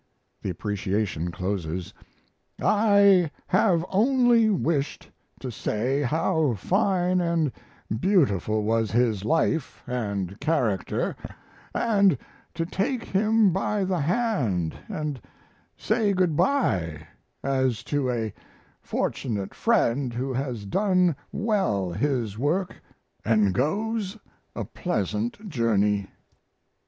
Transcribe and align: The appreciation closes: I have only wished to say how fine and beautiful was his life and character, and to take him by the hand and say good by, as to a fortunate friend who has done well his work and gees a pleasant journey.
The 0.41 0.49
appreciation 0.49 1.29
closes: 1.29 1.93
I 2.59 3.29
have 3.45 3.85
only 3.89 4.49
wished 4.49 5.11
to 5.39 5.51
say 5.51 6.01
how 6.01 6.55
fine 6.55 7.21
and 7.21 7.51
beautiful 7.99 8.63
was 8.63 8.89
his 8.89 9.23
life 9.23 9.83
and 9.85 10.39
character, 10.39 11.15
and 11.75 12.17
to 12.55 12.65
take 12.65 13.03
him 13.03 13.53
by 13.53 13.83
the 13.83 13.99
hand 13.99 14.75
and 14.87 15.21
say 15.77 16.13
good 16.13 16.35
by, 16.35 17.05
as 17.43 17.83
to 17.83 18.09
a 18.09 18.33
fortunate 18.81 19.53
friend 19.53 20.15
who 20.15 20.33
has 20.33 20.65
done 20.65 21.15
well 21.31 21.91
his 21.91 22.39
work 22.39 22.81
and 23.23 23.55
gees 23.55 24.17
a 24.55 24.65
pleasant 24.65 25.47
journey. 25.47 26.07